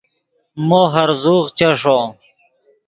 مو 0.67 0.81
ہرزوغ 0.93 1.43
چیݰو 1.57 1.97